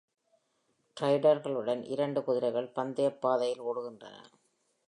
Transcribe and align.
ரைடர்களுடன் 0.97 1.83
இரண்டு 1.87 2.23
குதிரைகள் 2.23 2.69
பந்தயப் 2.69 3.21
பாதையில் 3.21 3.59
ஓடுகின்றன. 3.59 4.15